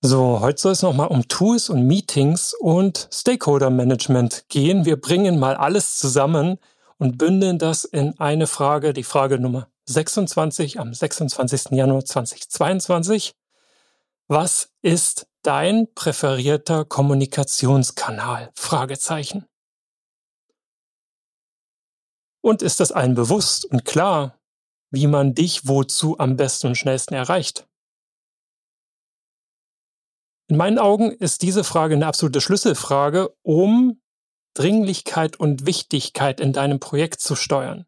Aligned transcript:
So, 0.00 0.38
heute 0.38 0.60
soll 0.60 0.72
es 0.72 0.82
nochmal 0.82 1.08
um 1.08 1.26
Tools 1.26 1.68
und 1.68 1.84
Meetings 1.84 2.54
und 2.54 3.08
Stakeholder 3.12 3.68
Management 3.68 4.44
gehen. 4.48 4.84
Wir 4.84 5.00
bringen 5.00 5.40
mal 5.40 5.56
alles 5.56 5.96
zusammen 5.98 6.58
und 6.98 7.18
bündeln 7.18 7.58
das 7.58 7.82
in 7.84 8.16
eine 8.20 8.46
Frage, 8.46 8.92
die 8.92 9.02
Frage 9.02 9.40
Nummer 9.40 9.72
26 9.86 10.78
am 10.78 10.94
26. 10.94 11.72
Januar 11.72 12.04
2022. 12.04 13.34
Was 14.28 14.70
ist 14.82 15.26
dein 15.42 15.92
präferierter 15.94 16.84
Kommunikationskanal? 16.84 18.52
Fragezeichen. 18.54 19.46
Und 22.40 22.62
ist 22.62 22.78
das 22.78 22.92
allen 22.92 23.16
bewusst 23.16 23.64
und 23.64 23.84
klar, 23.84 24.38
wie 24.90 25.08
man 25.08 25.34
dich 25.34 25.66
wozu 25.66 26.20
am 26.20 26.36
besten 26.36 26.68
und 26.68 26.76
schnellsten 26.76 27.14
erreicht? 27.14 27.67
In 30.48 30.56
meinen 30.56 30.78
Augen 30.78 31.12
ist 31.12 31.42
diese 31.42 31.62
Frage 31.62 31.94
eine 31.94 32.06
absolute 32.06 32.40
Schlüsselfrage, 32.40 33.34
um 33.42 34.00
Dringlichkeit 34.54 35.38
und 35.38 35.66
Wichtigkeit 35.66 36.40
in 36.40 36.54
deinem 36.54 36.80
Projekt 36.80 37.20
zu 37.20 37.36
steuern 37.36 37.84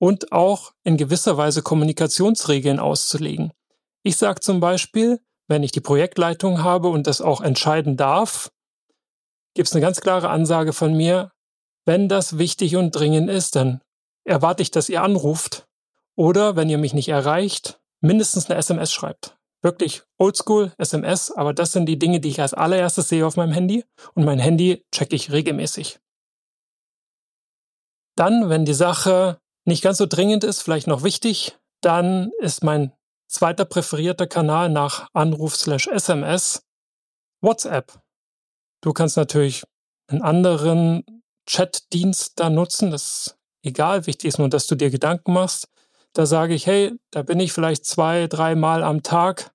und 0.00 0.32
auch 0.32 0.72
in 0.82 0.96
gewisser 0.96 1.36
Weise 1.36 1.60
Kommunikationsregeln 1.60 2.80
auszulegen. 2.80 3.52
Ich 4.02 4.16
sage 4.16 4.40
zum 4.40 4.60
Beispiel, 4.60 5.20
wenn 5.46 5.62
ich 5.62 5.70
die 5.70 5.82
Projektleitung 5.82 6.62
habe 6.64 6.88
und 6.88 7.06
das 7.06 7.20
auch 7.20 7.42
entscheiden 7.42 7.98
darf, 7.98 8.50
gibt 9.54 9.68
es 9.68 9.74
eine 9.74 9.82
ganz 9.82 10.00
klare 10.00 10.30
Ansage 10.30 10.72
von 10.72 10.96
mir, 10.96 11.32
wenn 11.84 12.08
das 12.08 12.38
wichtig 12.38 12.76
und 12.76 12.92
dringend 12.92 13.28
ist, 13.28 13.56
dann 13.56 13.82
erwarte 14.24 14.62
ich, 14.62 14.70
dass 14.70 14.88
ihr 14.88 15.02
anruft 15.02 15.68
oder 16.16 16.56
wenn 16.56 16.70
ihr 16.70 16.78
mich 16.78 16.94
nicht 16.94 17.08
erreicht, 17.08 17.78
mindestens 18.00 18.48
eine 18.48 18.58
SMS 18.58 18.92
schreibt 18.92 19.37
wirklich 19.62 20.02
oldschool 20.18 20.72
SMS, 20.78 21.30
aber 21.30 21.52
das 21.52 21.72
sind 21.72 21.86
die 21.86 21.98
Dinge, 21.98 22.20
die 22.20 22.28
ich 22.28 22.40
als 22.40 22.54
allererstes 22.54 23.08
sehe 23.08 23.26
auf 23.26 23.36
meinem 23.36 23.52
Handy 23.52 23.84
und 24.14 24.24
mein 24.24 24.38
Handy 24.38 24.84
checke 24.92 25.16
ich 25.16 25.32
regelmäßig. 25.32 25.98
Dann, 28.16 28.48
wenn 28.48 28.64
die 28.64 28.74
Sache 28.74 29.40
nicht 29.64 29.82
ganz 29.82 29.98
so 29.98 30.06
dringend 30.06 30.44
ist, 30.44 30.62
vielleicht 30.62 30.86
noch 30.86 31.02
wichtig, 31.02 31.56
dann 31.82 32.32
ist 32.40 32.64
mein 32.64 32.92
zweiter 33.28 33.64
präferierter 33.64 34.26
Kanal 34.26 34.68
nach 34.70 35.08
Anruf 35.12 35.56
slash 35.56 35.86
SMS 35.86 36.64
WhatsApp. 37.40 38.00
Du 38.82 38.92
kannst 38.92 39.16
natürlich 39.16 39.64
einen 40.08 40.22
anderen 40.22 41.04
Chatdienst 41.48 42.40
da 42.40 42.50
nutzen, 42.50 42.90
das 42.90 43.02
ist 43.02 43.38
egal, 43.62 44.06
wichtig 44.06 44.28
ist 44.28 44.38
nur, 44.38 44.48
dass 44.48 44.66
du 44.66 44.74
dir 44.74 44.90
Gedanken 44.90 45.32
machst. 45.32 45.68
Da 46.18 46.26
sage 46.26 46.52
ich, 46.52 46.66
hey, 46.66 46.98
da 47.12 47.22
bin 47.22 47.38
ich 47.38 47.52
vielleicht 47.52 47.84
zwei, 47.84 48.26
drei 48.26 48.56
Mal 48.56 48.82
am 48.82 49.04
Tag. 49.04 49.52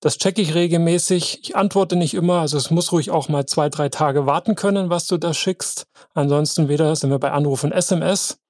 Das 0.00 0.18
checke 0.18 0.42
ich 0.42 0.54
regelmäßig. 0.54 1.38
Ich 1.40 1.56
antworte 1.56 1.96
nicht 1.96 2.12
immer, 2.12 2.40
also 2.40 2.58
es 2.58 2.70
muss 2.70 2.92
ruhig 2.92 3.10
auch 3.10 3.30
mal 3.30 3.46
zwei, 3.46 3.70
drei 3.70 3.88
Tage 3.88 4.26
warten 4.26 4.56
können, 4.56 4.90
was 4.90 5.06
du 5.06 5.16
da 5.16 5.32
schickst. 5.32 5.86
Ansonsten 6.12 6.68
wieder 6.68 6.94
sind 6.96 7.08
wir 7.08 7.18
bei 7.18 7.30
Anruf 7.30 7.64
und 7.64 7.72
SMS. 7.72 8.40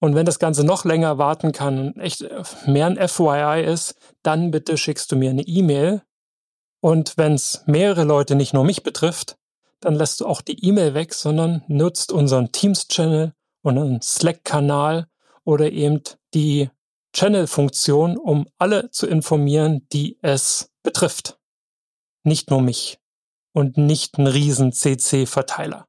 Und 0.00 0.16
wenn 0.16 0.26
das 0.26 0.40
Ganze 0.40 0.64
noch 0.64 0.84
länger 0.84 1.18
warten 1.18 1.52
kann 1.52 1.78
und 1.78 2.00
echt 2.00 2.26
mehr 2.66 2.86
ein 2.86 3.08
FYI 3.08 3.62
ist, 3.64 3.94
dann 4.24 4.50
bitte 4.50 4.76
schickst 4.76 5.12
du 5.12 5.14
mir 5.14 5.30
eine 5.30 5.42
E-Mail. 5.42 6.02
Und 6.80 7.16
wenn 7.16 7.34
es 7.34 7.62
mehrere 7.66 8.02
Leute, 8.02 8.34
nicht 8.34 8.54
nur 8.54 8.64
mich 8.64 8.82
betrifft, 8.82 9.36
dann 9.78 9.94
lässt 9.94 10.20
du 10.20 10.26
auch 10.26 10.40
die 10.40 10.66
E-Mail 10.66 10.94
weg, 10.94 11.14
sondern 11.14 11.62
nutzt 11.68 12.10
unseren 12.10 12.50
Teams-Channel 12.50 13.34
und 13.62 13.78
einen 13.78 14.02
Slack-Kanal 14.02 15.06
oder 15.44 15.70
eben 15.70 16.02
die 16.36 16.68
Channel-Funktion, 17.14 18.18
um 18.18 18.46
alle 18.58 18.90
zu 18.90 19.06
informieren, 19.06 19.88
die 19.90 20.18
es 20.20 20.70
betrifft. 20.82 21.38
Nicht 22.24 22.50
nur 22.50 22.60
mich 22.60 22.98
und 23.54 23.78
nicht 23.78 24.18
einen 24.18 24.26
riesen 24.26 24.70
CC-Verteiler. 24.70 25.88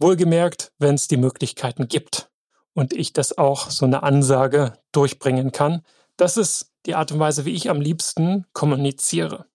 Wohlgemerkt, 0.00 0.72
wenn 0.78 0.96
es 0.96 1.06
die 1.06 1.16
Möglichkeiten 1.16 1.86
gibt 1.86 2.32
und 2.74 2.92
ich 2.92 3.12
das 3.12 3.38
auch 3.38 3.70
so 3.70 3.86
eine 3.86 4.02
Ansage 4.02 4.76
durchbringen 4.90 5.52
kann. 5.52 5.82
Das 6.16 6.36
ist 6.36 6.72
die 6.84 6.96
Art 6.96 7.12
und 7.12 7.20
Weise, 7.20 7.44
wie 7.44 7.54
ich 7.54 7.70
am 7.70 7.80
liebsten 7.80 8.44
kommuniziere. 8.52 9.46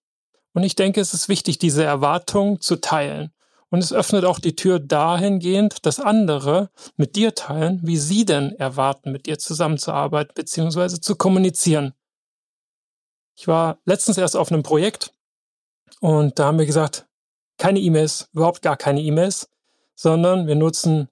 Und 0.54 0.62
ich 0.62 0.76
denke, 0.76 1.02
es 1.02 1.12
ist 1.12 1.28
wichtig, 1.28 1.58
diese 1.58 1.84
Erwartung 1.84 2.62
zu 2.62 2.76
teilen 2.76 3.34
und 3.70 3.80
es 3.80 3.92
öffnet 3.92 4.24
auch 4.24 4.38
die 4.38 4.56
Tür 4.56 4.78
dahingehend, 4.78 5.84
dass 5.84 6.00
andere 6.00 6.70
mit 6.96 7.16
dir 7.16 7.34
teilen, 7.34 7.80
wie 7.82 7.96
sie 7.96 8.24
denn 8.24 8.52
erwarten, 8.52 9.12
mit 9.12 9.26
dir 9.26 9.38
zusammenzuarbeiten 9.38 10.32
bzw. 10.34 11.00
zu 11.00 11.16
kommunizieren. 11.16 11.94
Ich 13.36 13.46
war 13.46 13.78
letztens 13.84 14.18
erst 14.18 14.36
auf 14.36 14.50
einem 14.50 14.62
Projekt 14.62 15.12
und 16.00 16.38
da 16.38 16.46
haben 16.46 16.58
wir 16.58 16.66
gesagt, 16.66 17.06
keine 17.58 17.80
E-Mails, 17.80 18.28
überhaupt 18.32 18.62
gar 18.62 18.76
keine 18.76 19.00
E-Mails, 19.02 19.48
sondern 19.94 20.46
wir 20.46 20.54
nutzen 20.54 21.08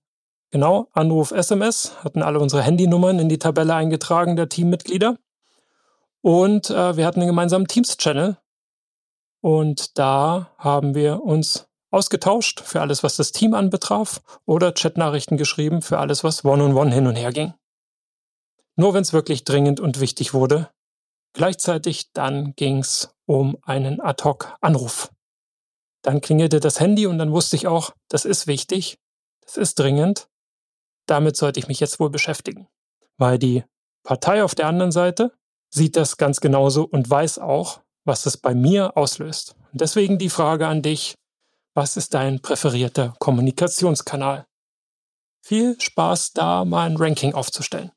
genau 0.50 0.88
Anruf 0.92 1.32
SMS, 1.32 2.02
hatten 2.02 2.22
alle 2.22 2.40
unsere 2.40 2.62
Handynummern 2.62 3.18
in 3.18 3.28
die 3.28 3.38
Tabelle 3.38 3.74
eingetragen 3.74 4.36
der 4.36 4.48
Teammitglieder 4.48 5.18
und 6.22 6.70
äh, 6.70 6.96
wir 6.96 7.06
hatten 7.06 7.20
einen 7.20 7.28
gemeinsamen 7.28 7.66
Teams-Channel 7.66 8.38
und 9.40 9.98
da 9.98 10.50
haben 10.58 10.94
wir 10.94 11.22
uns 11.22 11.68
ausgetauscht 11.96 12.60
für 12.60 12.82
alles, 12.82 13.02
was 13.02 13.16
das 13.16 13.32
Team 13.32 13.54
anbetraf, 13.54 14.20
oder 14.44 14.72
Chatnachrichten 14.72 15.38
geschrieben 15.38 15.80
für 15.80 15.98
alles, 15.98 16.22
was 16.22 16.44
One-on-One 16.44 16.90
-on 16.90 16.90
-one 16.90 16.94
hin 16.94 17.06
und 17.06 17.16
her 17.16 17.32
ging. 17.32 17.54
Nur 18.76 18.92
wenn 18.92 19.00
es 19.00 19.14
wirklich 19.14 19.44
dringend 19.44 19.80
und 19.80 19.98
wichtig 19.98 20.34
wurde. 20.34 20.68
Gleichzeitig 21.32 22.12
dann 22.12 22.54
ging 22.54 22.78
es 22.78 23.14
um 23.24 23.56
einen 23.62 24.00
Ad-Hoc-Anruf. 24.00 25.10
Dann 26.02 26.20
klingelte 26.20 26.60
das 26.60 26.80
Handy 26.80 27.06
und 27.06 27.18
dann 27.18 27.32
wusste 27.32 27.56
ich 27.56 27.66
auch, 27.66 27.92
das 28.08 28.26
ist 28.26 28.46
wichtig, 28.46 28.98
das 29.40 29.56
ist 29.56 29.78
dringend, 29.78 30.28
damit 31.06 31.36
sollte 31.36 31.60
ich 31.60 31.68
mich 31.68 31.80
jetzt 31.80 31.98
wohl 31.98 32.10
beschäftigen. 32.10 32.68
Weil 33.16 33.38
die 33.38 33.64
Partei 34.02 34.44
auf 34.44 34.54
der 34.54 34.66
anderen 34.68 34.92
Seite 34.92 35.32
sieht 35.70 35.96
das 35.96 36.18
ganz 36.18 36.40
genauso 36.40 36.84
und 36.84 37.08
weiß 37.08 37.38
auch, 37.38 37.80
was 38.04 38.26
es 38.26 38.36
bei 38.36 38.54
mir 38.54 38.96
auslöst. 38.96 39.56
Und 39.72 39.80
deswegen 39.80 40.18
die 40.18 40.30
Frage 40.30 40.66
an 40.68 40.82
dich, 40.82 41.16
was 41.76 41.98
ist 41.98 42.14
dein 42.14 42.40
präferierter 42.40 43.14
Kommunikationskanal? 43.18 44.46
Viel 45.44 45.78
Spaß 45.78 46.32
da, 46.32 46.64
mal 46.64 46.88
ein 46.88 46.96
Ranking 46.96 47.34
aufzustellen. 47.34 47.92